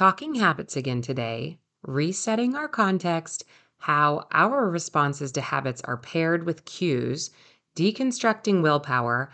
[0.00, 3.44] talking habits again today, resetting our context,
[3.76, 7.28] how our responses to habits are paired with cues,
[7.76, 9.30] deconstructing willpower,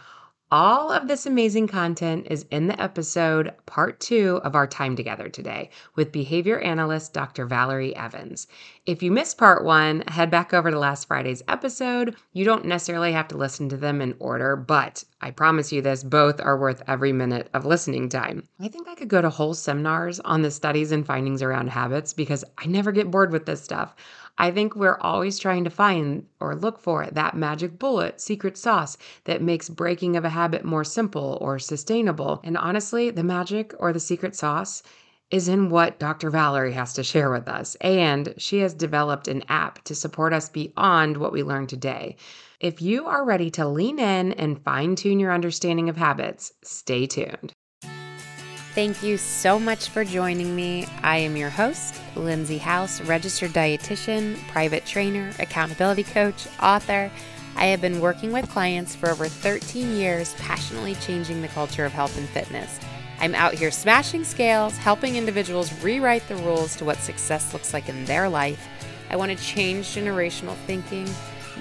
[0.52, 5.28] all of this amazing content is in the episode part two of our time together
[5.28, 7.46] today with behavior analyst Dr.
[7.46, 8.46] Valerie Evans.
[8.86, 12.14] If you missed part one, head back over to last Friday's episode.
[12.32, 16.04] You don't necessarily have to listen to them in order, but I promise you this
[16.04, 18.44] both are worth every minute of listening time.
[18.60, 22.12] I think I could go to whole seminars on the studies and findings around habits
[22.12, 23.96] because I never get bored with this stuff.
[24.38, 28.98] I think we're always trying to find or look for that magic bullet, secret sauce
[29.24, 32.40] that makes breaking of a habit more simple or sustainable.
[32.44, 34.82] And honestly, the magic or the secret sauce
[35.30, 36.30] is in what Dr.
[36.30, 37.74] Valerie has to share with us.
[37.76, 42.16] And she has developed an app to support us beyond what we learned today.
[42.60, 47.06] If you are ready to lean in and fine tune your understanding of habits, stay
[47.06, 47.52] tuned.
[48.76, 50.86] Thank you so much for joining me.
[51.02, 57.10] I am your host, Lindsay House, registered dietitian, private trainer, accountability coach, author.
[57.56, 61.92] I have been working with clients for over 13 years, passionately changing the culture of
[61.94, 62.78] health and fitness.
[63.18, 67.88] I'm out here smashing scales, helping individuals rewrite the rules to what success looks like
[67.88, 68.68] in their life.
[69.08, 71.08] I want to change generational thinking.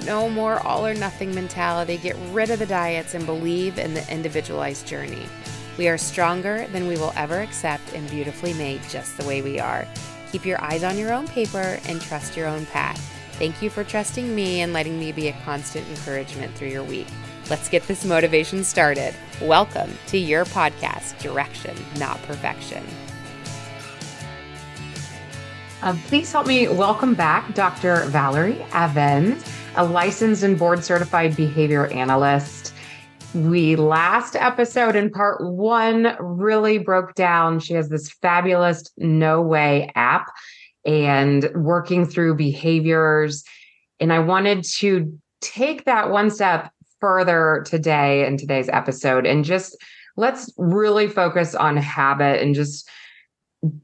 [0.03, 1.95] No more all or nothing mentality.
[1.95, 5.29] Get rid of the diets and believe in the individualized journey.
[5.77, 9.59] We are stronger than we will ever accept and beautifully made just the way we
[9.59, 9.85] are.
[10.31, 12.97] Keep your eyes on your own paper and trust your own path.
[13.33, 17.07] Thank you for trusting me and letting me be a constant encouragement through your week.
[17.49, 19.13] Let's get this motivation started.
[19.41, 22.81] Welcome to your podcast, Direction, Not Perfection.
[25.81, 28.05] Uh, please help me welcome back Dr.
[28.05, 29.43] Valerie Evans,
[29.75, 32.54] a licensed and board certified behavior analyst
[33.35, 37.59] we last episode in part one really broke down.
[37.59, 40.31] She has this fabulous No Weigh app
[40.85, 43.43] and working through behaviors.
[43.99, 49.75] And I wanted to take that one step further today in today's episode and just
[50.15, 52.89] let's really focus on habit and just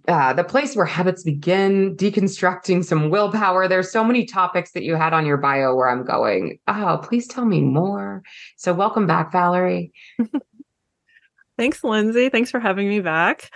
[0.08, 3.68] uh, the place where habits begin, deconstructing some willpower.
[3.68, 7.28] There's so many topics that you had on your bio where I'm going, oh, please
[7.28, 8.24] tell me more.
[8.58, 9.92] So, welcome back, Valerie.
[11.58, 12.30] Thanks, Lindsay.
[12.30, 13.50] Thanks for having me back.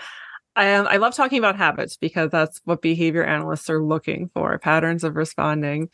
[0.58, 5.16] I love talking about habits because that's what behavior analysts are looking for patterns of
[5.16, 5.90] responding.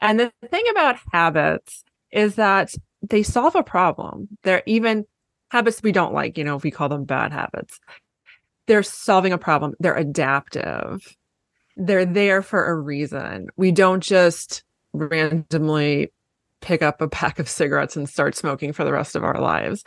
[0.00, 4.28] And the thing about habits is that they solve a problem.
[4.42, 5.04] They're even
[5.50, 7.78] habits we don't like, you know, if we call them bad habits
[8.66, 9.74] they're solving a problem.
[9.80, 11.16] They're adaptive.
[11.76, 13.48] They're there for a reason.
[13.56, 16.12] We don't just randomly
[16.60, 19.84] pick up a pack of cigarettes and start smoking for the rest of our lives.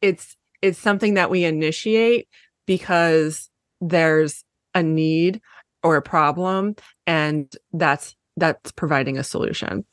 [0.00, 2.28] It's it's something that we initiate
[2.66, 5.40] because there's a need
[5.82, 6.76] or a problem
[7.06, 9.84] and that's that's providing a solution.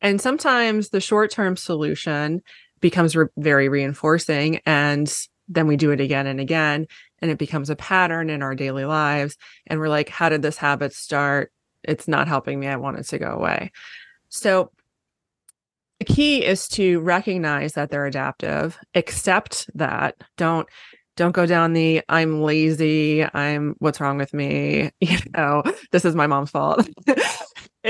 [0.00, 2.42] And sometimes the short-term solution
[2.80, 5.12] becomes re- very reinforcing and
[5.50, 6.86] then we do it again and again
[7.20, 10.56] and it becomes a pattern in our daily lives and we're like how did this
[10.56, 11.52] habit start?
[11.82, 12.66] It's not helping me.
[12.68, 13.72] I want it to go away.
[14.28, 14.70] So
[15.98, 20.16] the key is to recognize that they're adaptive accept that.
[20.36, 20.68] Don't
[21.16, 24.90] don't go down the i'm lazy i'm what's wrong with me?
[25.00, 26.88] You know this is my mom's fault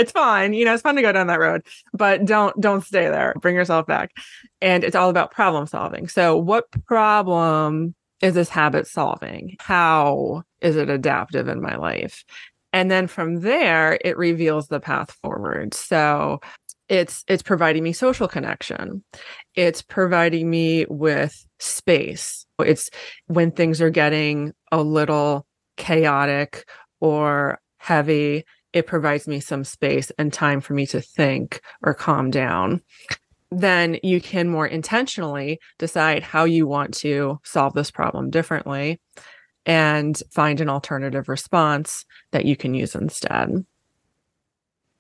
[0.01, 1.63] it's fine you know it's fun to go down that road
[1.93, 4.13] but don't don't stay there bring yourself back
[4.61, 9.57] and it's all about problem solving so what problem is this habit solving?
[9.61, 12.25] How is it adaptive in my life?
[12.73, 15.75] And then from there, it reveals the path forward.
[15.75, 16.41] So
[16.89, 19.03] it's it's providing me social connection.
[19.55, 22.47] It's providing me with space.
[22.59, 22.91] It's
[23.27, 25.47] when things are getting a little
[25.77, 26.69] chaotic
[27.01, 32.31] or heavy, it provides me some space and time for me to think or calm
[32.31, 32.81] down
[33.51, 39.01] then you can more intentionally decide how you want to solve this problem differently
[39.67, 43.65] and find an alternative response that you can use instead.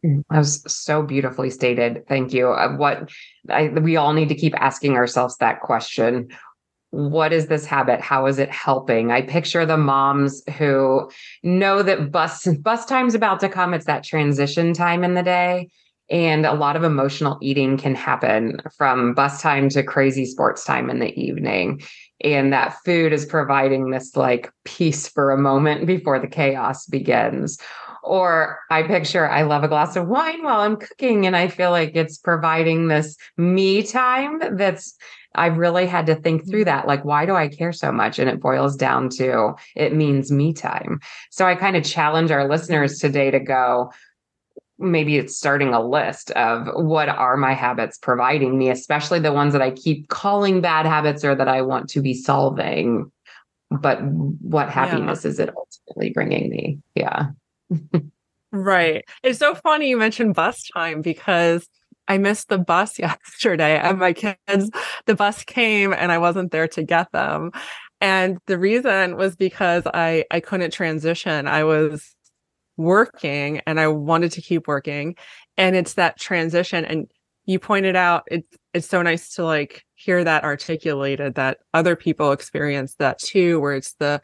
[0.04, 2.06] Mm, that was so beautifully stated.
[2.08, 2.48] Thank you.
[2.48, 3.10] Uh, what
[3.48, 6.28] I, we all need to keep asking ourselves that question.
[6.90, 8.00] What is this habit?
[8.00, 9.12] How is it helping?
[9.12, 11.10] I picture the moms who
[11.42, 13.74] know that bus bus time's about to come.
[13.74, 15.68] It's that transition time in the day
[16.10, 20.90] and a lot of emotional eating can happen from bus time to crazy sports time
[20.90, 21.80] in the evening.
[22.22, 27.58] And that food is providing this like peace for a moment before the chaos begins.
[28.02, 31.70] Or I picture I love a glass of wine while I'm cooking, and I feel
[31.70, 34.96] like it's providing this me time that's
[35.34, 36.86] I've really had to think through that.
[36.86, 38.18] Like, why do I care so much?
[38.18, 41.00] And it boils down to it means me time.
[41.30, 43.92] So I kind of challenge our listeners today to go,
[44.78, 49.52] maybe it's starting a list of what are my habits providing me, especially the ones
[49.52, 53.12] that I keep calling bad habits or that I want to be solving.
[53.70, 55.30] But what happiness yeah.
[55.30, 56.78] is it ultimately bringing me?
[56.96, 57.26] Yeah.
[58.52, 59.04] Right.
[59.22, 61.68] It's so funny you mentioned bus time because
[62.08, 64.70] I missed the bus yesterday and my kids,
[65.06, 67.52] the bus came and I wasn't there to get them.
[68.00, 71.46] And the reason was because I, I couldn't transition.
[71.46, 72.14] I was
[72.76, 75.16] working and I wanted to keep working.
[75.56, 76.84] And it's that transition.
[76.84, 77.10] And
[77.44, 82.32] you pointed out it's it's so nice to like hear that articulated that other people
[82.32, 84.20] experience that too, where it's the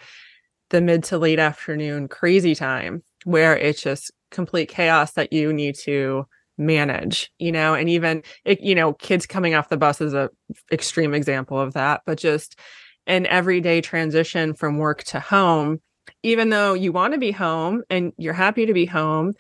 [0.70, 5.74] the mid to late afternoon crazy time where it's just complete chaos that you need
[5.74, 6.24] to
[6.58, 7.74] manage you know?
[7.74, 10.30] And even it, you know kids coming off the bus is a
[10.72, 12.58] extreme example of that but just
[13.06, 15.80] an everyday transition from work to home
[16.22, 19.32] even though you want to be home and you're happy to be home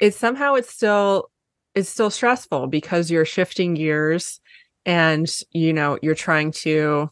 [0.00, 1.30] it's somehow it's still
[1.74, 4.40] it's still stressful because you're shifting gears
[4.86, 7.10] and you know you're trying to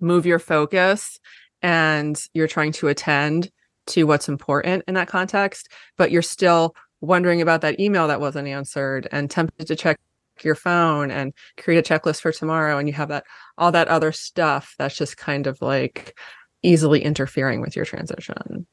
[0.00, 1.18] move your focus
[1.62, 3.50] and you're trying to attend
[3.86, 8.48] to what's important in that context but you're still wondering about that email that wasn't
[8.48, 9.98] answered and tempted to check
[10.42, 13.24] your phone and create a checklist for tomorrow and you have that
[13.56, 16.18] all that other stuff that's just kind of like
[16.62, 18.66] easily interfering with your transition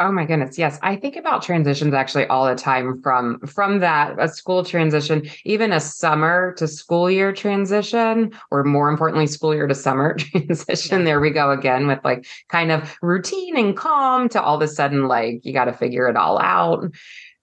[0.00, 0.56] Oh my goodness.
[0.56, 0.78] Yes.
[0.82, 5.72] I think about transitions actually all the time from from that a school transition, even
[5.74, 11.00] a summer to school year transition, or more importantly, school year to summer transition.
[11.00, 11.04] Yeah.
[11.04, 14.68] There we go again with like kind of routine and calm to all of a
[14.68, 16.82] sudden like you got to figure it all out.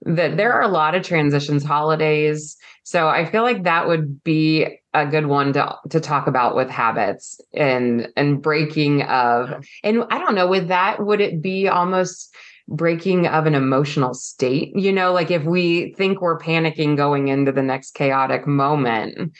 [0.01, 2.57] That there are a lot of transitions, holidays.
[2.83, 6.69] So I feel like that would be a good one to to talk about with
[6.69, 12.33] habits and and breaking of and I don't know with that would it be almost
[12.67, 14.75] breaking of an emotional state.
[14.75, 19.33] You know, like if we think we're panicking going into the next chaotic moment,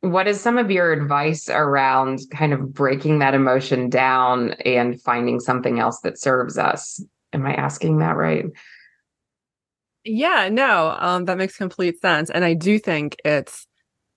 [0.00, 5.40] what is some of your advice around kind of breaking that emotion down and finding
[5.40, 7.02] something else that serves us?
[7.32, 8.44] Am I asking that right?
[10.04, 12.28] Yeah, no, um, that makes complete sense.
[12.30, 13.68] And I do think it's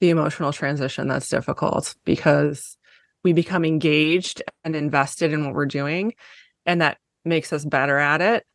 [0.01, 2.77] the emotional transition that's difficult because
[3.23, 6.15] we become engaged and invested in what we're doing.
[6.65, 8.45] And that makes us better at it.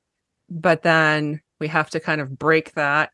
[0.48, 3.10] But then we have to kind of break that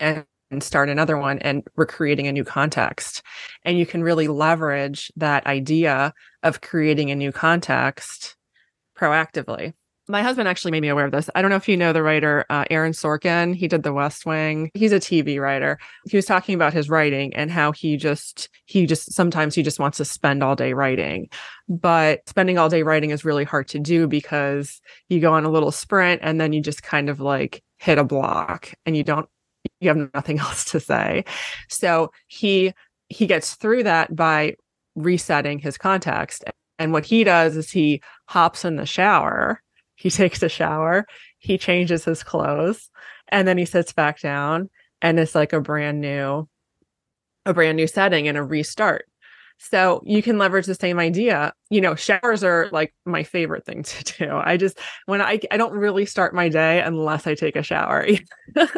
[0.00, 3.22] and, and start another one and we're creating a new context.
[3.64, 6.12] And you can really leverage that idea
[6.42, 8.36] of creating a new context
[8.96, 9.74] proactively
[10.08, 11.28] my husband actually made me aware of this.
[11.34, 13.54] I don't know if you know the writer uh, Aaron Sorkin.
[13.54, 14.70] He did The West Wing.
[14.74, 15.78] He's a TV writer.
[16.08, 19.80] He was talking about his writing and how he just he just sometimes he just
[19.80, 21.28] wants to spend all day writing,
[21.68, 25.50] but spending all day writing is really hard to do because you go on a
[25.50, 29.28] little sprint and then you just kind of like hit a block and you don't
[29.80, 31.24] you have nothing else to say.
[31.68, 32.72] So he
[33.08, 34.56] he gets through that by
[34.94, 36.44] resetting his context.
[36.78, 39.62] And what he does is he hops in the shower
[39.96, 41.06] he takes a shower,
[41.38, 42.90] he changes his clothes,
[43.28, 44.70] and then he sits back down
[45.02, 46.48] and it's like a brand new
[47.44, 49.06] a brand new setting and a restart.
[49.58, 51.54] So you can leverage the same idea.
[51.70, 54.30] You know, showers are like my favorite thing to do.
[54.32, 58.06] I just when I I don't really start my day unless I take a shower.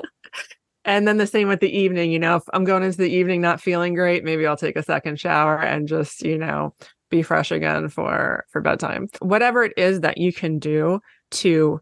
[0.84, 3.40] and then the same with the evening, you know, if I'm going into the evening
[3.40, 6.74] not feeling great, maybe I'll take a second shower and just, you know,
[7.10, 9.08] be fresh again for for bedtime.
[9.20, 11.00] Whatever it is that you can do
[11.30, 11.80] to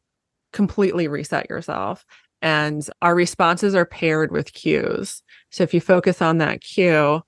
[0.52, 2.04] completely reset yourself
[2.42, 5.22] and our responses are paired with cues.
[5.50, 7.22] So if you focus on that cue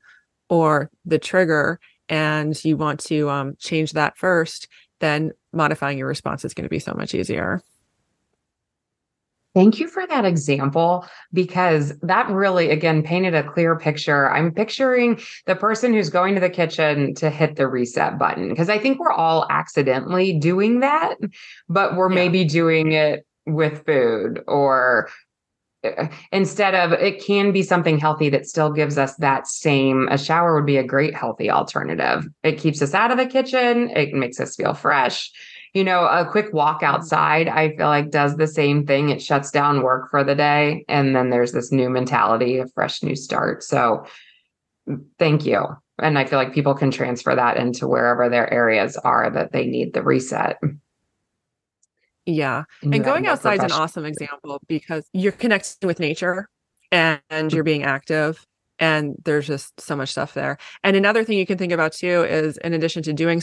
[0.49, 4.69] or the trigger and you want to um, change that first
[5.01, 7.63] then modifying your response is going to be so much easier
[9.59, 14.31] Thank you for that example because that really, again, painted a clear picture.
[14.31, 18.69] I'm picturing the person who's going to the kitchen to hit the reset button because
[18.69, 21.17] I think we're all accidentally doing that,
[21.69, 22.15] but we're yeah.
[22.15, 25.09] maybe doing it with food or
[25.83, 30.19] uh, instead of it can be something healthy that still gives us that same a
[30.19, 34.13] shower would be a great healthy alternative it keeps us out of the kitchen it
[34.13, 35.31] makes us feel fresh
[35.75, 36.95] you know, a quick walk mm-hmm.
[36.95, 39.11] outside, I feel like does the same thing.
[39.11, 40.85] It shuts down work for the day.
[40.89, 43.63] And then there's this new mentality, a fresh new start.
[43.63, 44.07] So
[44.89, 45.65] mm, thank you.
[46.01, 49.67] And I feel like people can transfer that into wherever their areas are that they
[49.67, 50.59] need the reset.
[52.25, 52.65] Yeah.
[52.83, 56.49] And going outside is an awesome example because you're connecting with nature
[56.93, 58.47] and, and you're being active
[58.79, 60.59] and there's just so much stuff there.
[60.85, 63.41] And another thing you can think about too is in addition to doing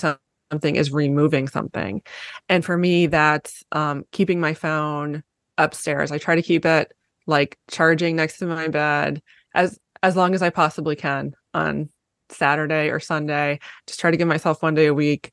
[0.52, 2.02] something is removing something.
[2.50, 5.24] And for me that's um, keeping my phone
[5.58, 6.12] upstairs.
[6.12, 6.92] I try to keep it
[7.28, 9.22] like charging next to my bed
[9.54, 11.90] as as long as I possibly can on
[12.30, 13.60] Saturday or Sunday.
[13.88, 15.32] Just try to give myself one day a week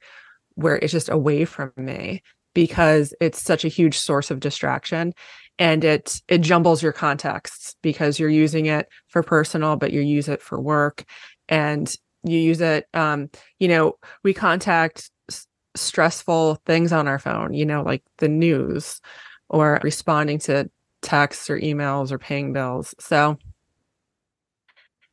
[0.54, 2.23] where it's just away from me
[2.54, 5.12] because it's such a huge source of distraction
[5.59, 10.28] and it it jumbles your contexts because you're using it for personal but you use
[10.28, 11.04] it for work
[11.49, 17.52] and you use it um you know we contact s- stressful things on our phone
[17.52, 19.00] you know like the news
[19.49, 20.71] or responding to
[21.02, 23.37] texts or emails or paying bills so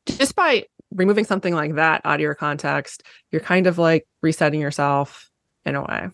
[0.05, 4.59] just by removing something like that out of your context you're kind of like resetting
[4.59, 5.29] yourself
[5.65, 6.09] in a way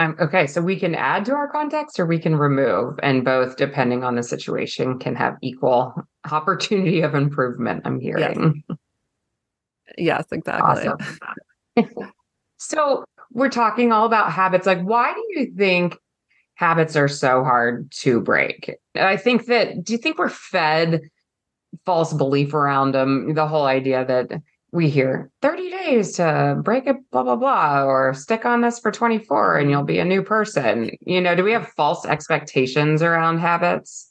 [0.00, 3.56] um, okay, so we can add to our context or we can remove, and both,
[3.56, 5.94] depending on the situation, can have equal
[6.30, 7.82] opportunity of improvement.
[7.84, 8.64] I'm hearing.
[8.68, 8.76] Yes,
[9.98, 10.88] yes exactly.
[10.88, 11.18] Awesome.
[12.58, 14.66] so we're talking all about habits.
[14.66, 15.96] Like, why do you think
[16.54, 18.74] habits are so hard to break?
[18.94, 19.84] I think that.
[19.84, 21.00] Do you think we're fed
[21.84, 23.34] false belief around them?
[23.34, 24.40] The whole idea that
[24.72, 28.90] we hear 30 days to break it, blah, blah, blah, or stick on this for
[28.90, 30.90] 24 and you'll be a new person.
[31.00, 34.10] You know, do we have false expectations around habits?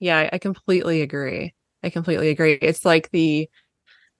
[0.00, 1.54] Yeah, I completely agree.
[1.84, 2.54] I completely agree.
[2.54, 3.48] It's like the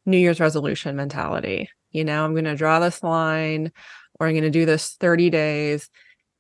[0.09, 1.69] New Year's resolution mentality.
[1.91, 3.73] You know, I'm going to draw this line
[4.19, 5.89] or I'm going to do this 30 days.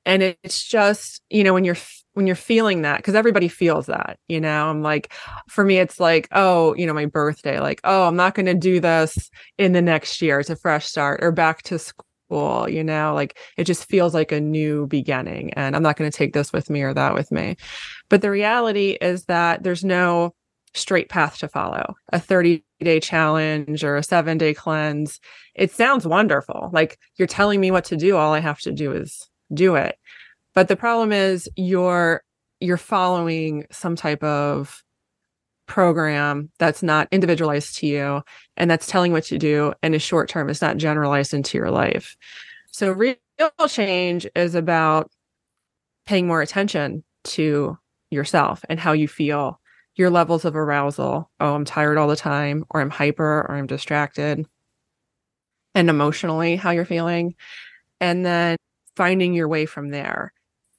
[0.05, 1.77] And it's just, you know, when you're
[2.19, 5.13] when you're feeling that because everybody feels that you know i'm like
[5.49, 8.55] for me it's like oh you know my birthday like oh i'm not going to
[8.55, 12.83] do this in the next year it's a fresh start or back to school you
[12.83, 16.33] know like it just feels like a new beginning and i'm not going to take
[16.33, 17.57] this with me or that with me
[18.09, 20.35] but the reality is that there's no
[20.75, 25.21] straight path to follow a 30 day challenge or a seven day cleanse.
[25.55, 26.71] It sounds wonderful.
[26.73, 29.97] Like you're telling me what to do all i have to do is do it.
[30.55, 32.23] But the problem is you're
[32.61, 34.83] you're following some type of
[35.67, 38.23] program that's not individualized to you
[38.57, 41.71] and that's telling what to do and is short term it's not generalized into your
[41.71, 42.17] life.
[42.71, 43.17] So real
[43.69, 45.11] change is about
[46.07, 47.77] paying more attention to
[48.11, 49.58] yourself and how you feel
[49.99, 51.31] your levels of arousal.
[51.40, 54.47] Oh i'm tired all the time or i'm hyper or i'm distracted.
[55.75, 57.35] And emotionally how you're feeling.
[58.00, 58.57] And then
[58.97, 60.33] finding your way from there.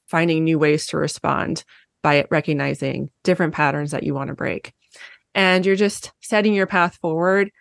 [0.07, 1.63] Finding new ways to respond
[2.01, 4.73] by recognizing different patterns that you want to break.
[5.35, 7.51] And you're just setting your path forward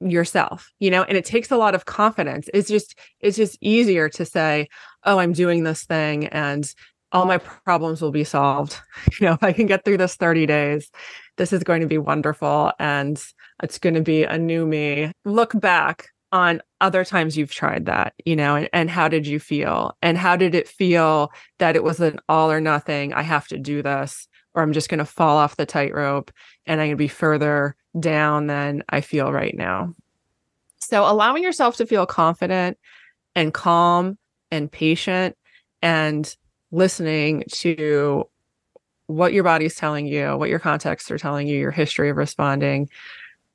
[0.00, 2.48] yourself, you know, and it takes a lot of confidence.
[2.54, 4.68] It's just it's just easier to say,
[5.04, 6.72] "Oh, I'm doing this thing and
[7.14, 8.80] all my problems will be solved.
[9.20, 10.90] You know, if I can get through this 30 days,
[11.36, 13.22] this is going to be wonderful and
[13.62, 18.12] it's going to be a new me." Look back on other times you've tried that,
[18.24, 19.96] you know, and, and how did you feel?
[20.02, 21.30] And how did it feel
[21.60, 23.12] that it was an all or nothing?
[23.14, 26.32] I have to do this, or I'm just going to fall off the tightrope
[26.66, 29.94] and I'm going to be further down than I feel right now.
[30.80, 32.78] So allowing yourself to feel confident
[33.36, 34.18] and calm
[34.50, 35.36] and patient
[35.80, 36.34] and
[36.74, 38.28] listening to
[39.06, 42.88] what your body's telling you, what your contexts are telling you, your history of responding,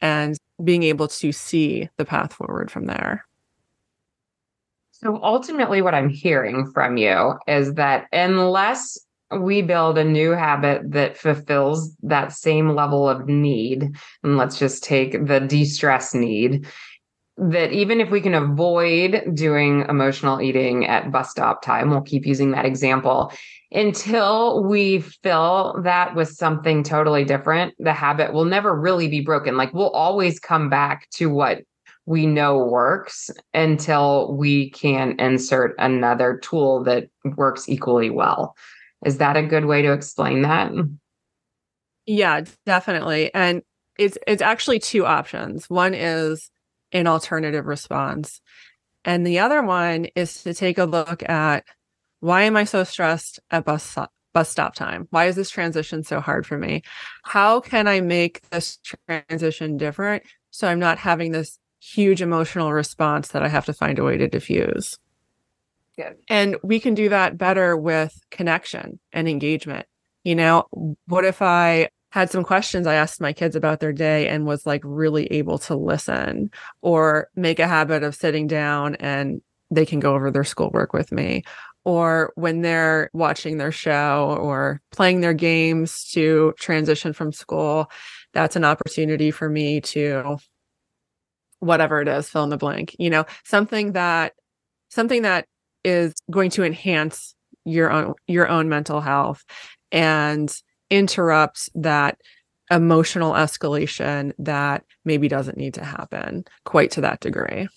[0.01, 3.25] and being able to see the path forward from there.
[4.91, 8.97] So ultimately, what I'm hearing from you is that unless
[9.31, 14.83] we build a new habit that fulfills that same level of need, and let's just
[14.83, 16.67] take the de stress need,
[17.39, 22.25] that even if we can avoid doing emotional eating at bus stop time, we'll keep
[22.25, 23.31] using that example,
[23.71, 29.57] until we fill that with something totally different, the habit will never really be broken.
[29.57, 31.59] Like we'll always come back to what
[32.05, 38.55] we know works until we can insert another tool that works equally well.
[39.05, 40.71] Is that a good way to explain that?
[42.05, 43.31] Yeah, definitely.
[43.33, 43.61] And
[43.99, 45.69] it's it's actually two options.
[45.69, 46.49] One is
[46.91, 48.41] an alternative response.
[49.05, 51.63] And the other one is to take a look at
[52.19, 53.97] why am I so stressed at bus
[54.33, 55.07] bus stop time?
[55.09, 56.83] Why is this transition so hard for me?
[57.23, 63.29] How can I make this transition different so I'm not having this huge emotional response
[63.29, 64.97] that I have to find a way to diffuse?
[65.95, 66.17] Good.
[66.27, 69.87] And we can do that better with connection and engagement.
[70.23, 70.67] You know,
[71.07, 74.65] what if I had some questions I asked my kids about their day and was
[74.65, 76.49] like really able to listen
[76.81, 81.11] or make a habit of sitting down and they can go over their schoolwork with
[81.11, 81.43] me.
[81.85, 87.89] Or when they're watching their show or playing their games to transition from school
[88.33, 90.37] that's an opportunity for me to
[91.59, 93.25] whatever it is fill in the blank you know?
[93.43, 94.33] Something that
[94.89, 95.45] something that
[95.83, 97.35] is going to enhance
[97.65, 99.43] your own your own mental health
[99.91, 102.21] and interrupt that
[102.71, 107.67] emotional escalation that maybe doesn't need to happen quite to that degree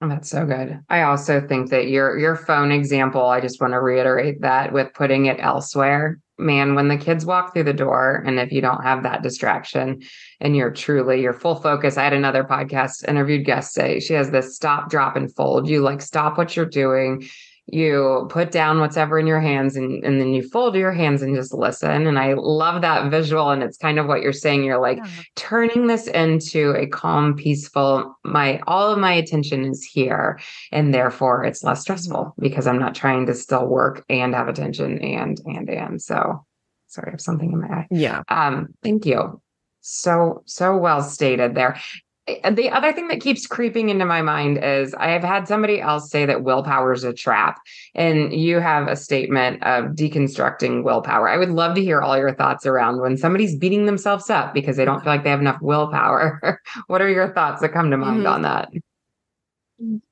[0.00, 0.80] that's so good.
[0.88, 4.92] I also think that your your phone example, I just want to reiterate that with
[4.92, 6.18] putting it elsewhere.
[6.38, 10.02] Man, when the kids walk through the door and if you don't have that distraction
[10.40, 11.96] and you're truly your full focus.
[11.96, 15.66] I had another podcast interviewed guest say she has this stop, drop, and fold.
[15.66, 17.26] You like stop what you're doing
[17.66, 21.20] you put down what's ever in your hands and, and then you fold your hands
[21.20, 22.06] and just listen.
[22.06, 23.50] And I love that visual.
[23.50, 24.62] And it's kind of what you're saying.
[24.62, 25.08] You're like yeah.
[25.34, 30.38] turning this into a calm, peaceful, my all of my attention is here.
[30.70, 32.42] And therefore it's less stressful mm-hmm.
[32.42, 36.00] because I'm not trying to still work and have attention and and and.
[36.00, 36.44] So
[36.86, 37.86] sorry, I have something in my eye.
[37.90, 38.22] Yeah.
[38.28, 39.40] Um, thank you
[39.80, 41.80] so so well stated there
[42.26, 46.10] the other thing that keeps creeping into my mind is I have had somebody else
[46.10, 47.60] say that willpower is a trap,
[47.94, 51.28] and you have a statement of deconstructing willpower.
[51.28, 54.76] I would love to hear all your thoughts around when somebody's beating themselves up because
[54.76, 56.60] they don't feel like they have enough willpower.
[56.88, 58.26] what are your thoughts that come to mind mm-hmm.
[58.26, 58.72] on that?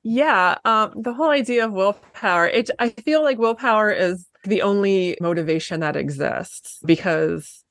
[0.03, 2.47] Yeah, um, the whole idea of willpower.
[2.47, 7.63] It I feel like willpower is the only motivation that exists because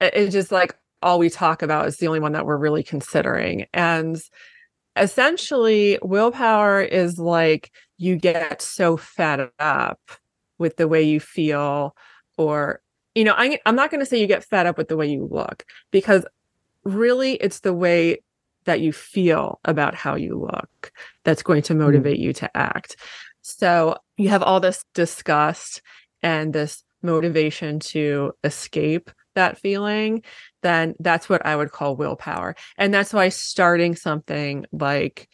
[0.00, 3.66] it's just like all we talk about is the only one that we're really considering.
[3.72, 4.20] And
[4.96, 10.00] essentially, willpower is like you get so fed up
[10.58, 11.94] with the way you feel,
[12.36, 12.80] or,
[13.14, 15.06] you know, I, I'm not going to say you get fed up with the way
[15.06, 16.26] you look because
[16.84, 18.18] really it's the way
[18.64, 20.92] that you feel about how you look
[21.24, 21.80] that's going to hmm.
[21.80, 22.22] motivate mm.
[22.22, 22.96] you to act.
[23.40, 25.80] So you have all this disgust
[26.22, 30.22] and this motivation to escape that feeling,
[30.62, 32.54] then that's what I would call willpower.
[32.76, 35.28] And that's why starting something like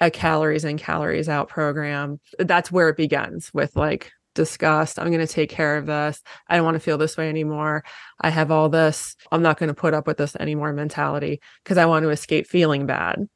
[0.00, 4.98] a calories in, calories out program, that's where it begins with like disgust.
[4.98, 6.20] I'm going to take care of this.
[6.48, 7.84] I don't want to feel this way anymore.
[8.20, 9.16] I have all this.
[9.30, 12.46] I'm not going to put up with this anymore mentality because I want to escape
[12.46, 13.28] feeling bad.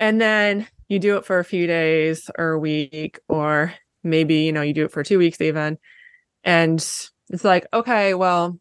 [0.00, 4.52] And then you do it for a few days or a week, or maybe, you
[4.52, 5.76] know, you do it for two weeks even.
[6.44, 8.58] And it's like, okay, well,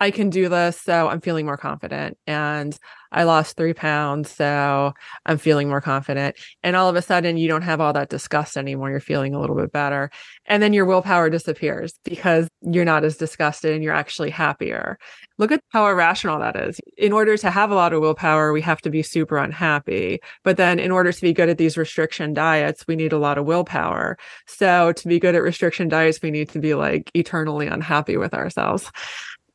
[0.00, 0.80] I can do this.
[0.80, 2.16] So I'm feeling more confident.
[2.26, 2.76] And
[3.12, 4.30] I lost three pounds.
[4.30, 4.92] So
[5.26, 6.36] I'm feeling more confident.
[6.62, 8.90] And all of a sudden, you don't have all that disgust anymore.
[8.90, 10.10] You're feeling a little bit better.
[10.46, 14.96] And then your willpower disappears because you're not as disgusted and you're actually happier.
[15.38, 16.80] Look at how irrational that is.
[16.96, 20.20] In order to have a lot of willpower, we have to be super unhappy.
[20.44, 23.38] But then, in order to be good at these restriction diets, we need a lot
[23.38, 24.18] of willpower.
[24.46, 28.34] So, to be good at restriction diets, we need to be like eternally unhappy with
[28.34, 28.90] ourselves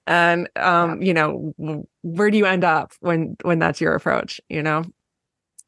[0.08, 1.54] and um you know
[2.04, 4.84] where do you end up when when that's your approach you know?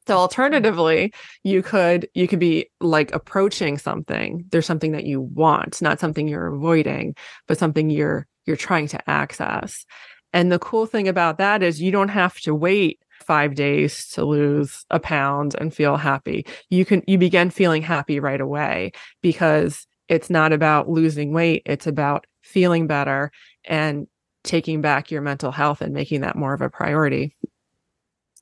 [0.08, 4.45] So alternatively you could you could be like approaching something.
[4.52, 7.15] There's something that you want not something you're avoiding
[7.47, 9.86] but something you're you're trying to access.
[10.34, 14.23] And the cool thing about that is you don't have to wait 5 days to
[14.23, 16.45] lose a pound and feel happy.
[16.69, 21.88] You can you begin feeling happy right away because it's not about losing weight it's
[21.88, 23.32] about feeling better.
[23.65, 24.08] And
[24.47, 27.36] taking back your mental health and making that more of a priority.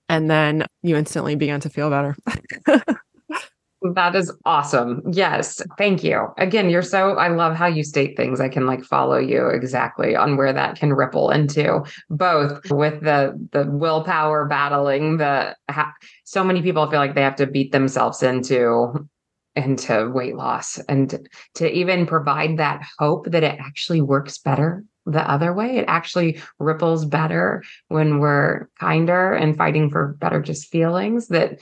[0.07, 2.15] And then you instantly began to feel better.
[3.93, 5.01] that is awesome.
[5.11, 5.61] Yes.
[5.77, 6.27] Thank you.
[6.37, 8.39] Again, you're so, I love how you state things.
[8.39, 13.33] I can like follow you exactly on where that can ripple into both with the,
[13.51, 18.23] the willpower battling the, ha- so many people feel like they have to beat themselves
[18.23, 19.07] into
[19.57, 25.29] into weight loss and to even provide that hope that it actually works better the
[25.29, 25.77] other way.
[25.77, 31.59] It actually ripples better when we're kinder and fighting for better just feelings that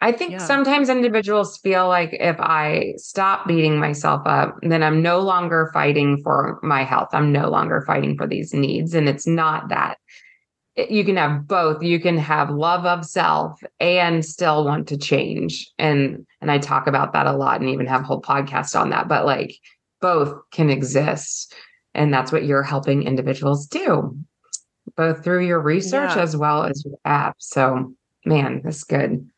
[0.00, 0.38] I think yeah.
[0.38, 6.20] sometimes individuals feel like if I stop beating myself up, then I'm no longer fighting
[6.22, 7.08] for my health.
[7.12, 8.94] I'm no longer fighting for these needs.
[8.94, 9.98] And it's not that.
[10.76, 11.82] You can have both.
[11.82, 15.68] You can have love of self and still want to change.
[15.76, 18.90] And and I talk about that a lot and even have a whole podcast on
[18.90, 19.08] that.
[19.08, 19.56] But like
[20.00, 21.52] both can exist.
[21.94, 24.16] And that's what you're helping individuals do,
[24.96, 26.22] both through your research yeah.
[26.22, 27.36] as well as your app.
[27.38, 29.28] So, man, that's good.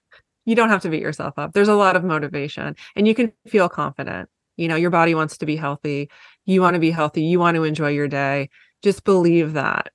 [0.44, 1.52] You don't have to beat yourself up.
[1.52, 4.28] There's a lot of motivation and you can feel confident.
[4.56, 6.10] You know, your body wants to be healthy.
[6.44, 7.22] You want to be healthy.
[7.22, 8.50] You want to enjoy your day.
[8.82, 9.90] Just believe that.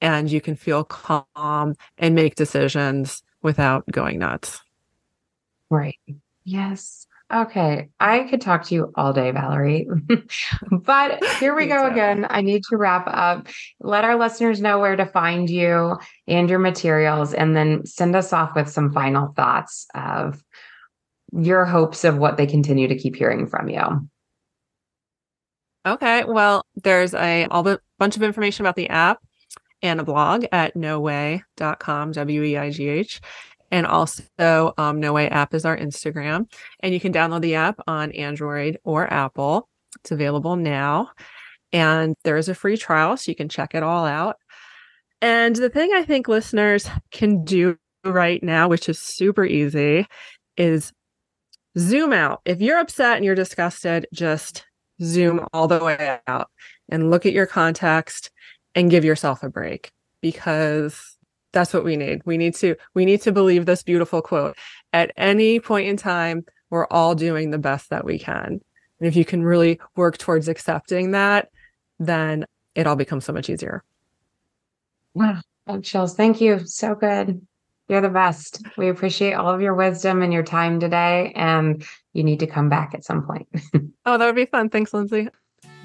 [0.00, 4.60] And you can feel calm and make decisions without going nuts.
[5.70, 5.98] Right.
[6.44, 7.06] Yes.
[7.32, 7.88] Okay.
[7.98, 9.88] I could talk to you all day, Valerie.
[10.70, 12.24] but here we go again.
[12.30, 13.48] I need to wrap up.
[13.80, 15.96] Let our listeners know where to find you
[16.28, 20.42] and your materials, and then send us off with some final thoughts of
[21.32, 24.08] your hopes of what they continue to keep hearing from you.
[25.84, 26.24] Okay.
[26.24, 29.18] Well, there's a all the bunch of information about the app
[29.82, 33.20] and a blog at noweigh.com, W E I G H.
[33.76, 36.50] And also, um, No Weigh app is our Instagram.
[36.80, 39.68] And you can download the app on Android or Apple.
[40.00, 41.10] It's available now.
[41.74, 44.36] And there is a free trial, so you can check it all out.
[45.20, 50.06] And the thing I think listeners can do right now, which is super easy,
[50.56, 50.90] is
[51.78, 52.40] zoom out.
[52.46, 54.64] If you're upset and you're disgusted, just
[55.02, 56.48] zoom all the way out
[56.88, 58.30] and look at your context
[58.74, 61.15] and give yourself a break because
[61.56, 62.20] that's what we need.
[62.26, 64.58] We need to we need to believe this beautiful quote.
[64.92, 68.60] At any point in time, we're all doing the best that we can.
[69.00, 71.48] And if you can really work towards accepting that,
[71.98, 73.82] then it all becomes so much easier.
[75.14, 75.40] Wow.
[75.66, 76.14] Oh, chills.
[76.14, 76.60] Thank you.
[76.66, 77.40] So good.
[77.88, 78.62] You're the best.
[78.76, 81.32] We appreciate all of your wisdom and your time today.
[81.36, 83.48] And you need to come back at some point.
[84.04, 84.68] oh, that would be fun.
[84.68, 85.28] Thanks, Lindsay.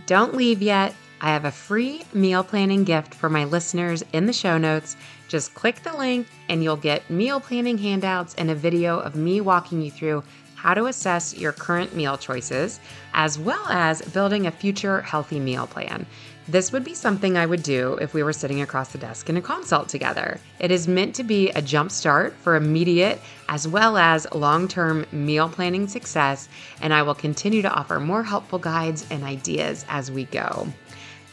[0.06, 0.94] Don't leave yet.
[1.24, 4.98] I have a free meal planning gift for my listeners in the show notes.
[5.28, 9.40] Just click the link and you'll get meal planning handouts and a video of me
[9.40, 10.24] walking you through
[10.56, 12.80] how to assess your current meal choices,
[13.14, 16.08] as well as building a future healthy meal plan.
[16.48, 19.38] This would be something I would do if we were sitting across the desk in
[19.38, 20.40] a consult together.
[20.60, 25.50] It is meant to be a jumpstart for immediate as well as long term meal
[25.50, 26.50] planning success,
[26.82, 30.68] and I will continue to offer more helpful guides and ideas as we go.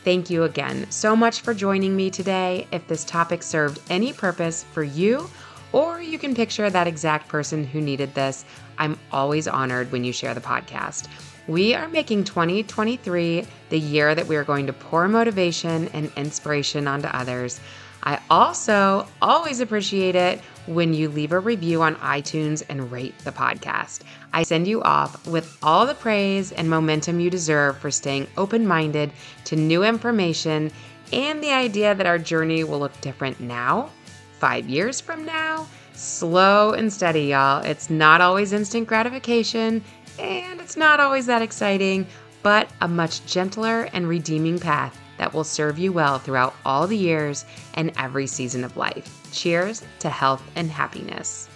[0.04, 2.66] Thank you again so much for joining me today.
[2.72, 5.28] If this topic served any purpose for you,
[5.72, 8.44] or you can picture that exact person who needed this,
[8.78, 11.08] I'm always honored when you share the podcast.
[11.46, 16.86] We are making 2023 the year that we are going to pour motivation and inspiration
[16.86, 17.60] onto others.
[18.02, 23.32] I also always appreciate it when you leave a review on iTunes and rate the
[23.32, 24.02] podcast.
[24.32, 28.66] I send you off with all the praise and momentum you deserve for staying open
[28.66, 29.10] minded
[29.44, 30.70] to new information
[31.12, 33.90] and the idea that our journey will look different now,
[34.38, 35.66] five years from now.
[35.94, 37.64] Slow and steady, y'all.
[37.64, 39.82] It's not always instant gratification,
[40.18, 42.06] and it's not always that exciting,
[42.42, 46.96] but a much gentler and redeeming path that will serve you well throughout all the
[46.96, 49.28] years and every season of life.
[49.32, 51.48] Cheers to health and happiness.